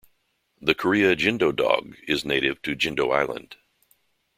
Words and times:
The 0.59 0.73
Korea 0.73 1.15
Jindo 1.15 1.55
Dog 1.55 1.95
is 2.07 2.25
native 2.25 2.59
to 2.63 2.75
Jindo 2.75 3.13
Island. 3.15 3.55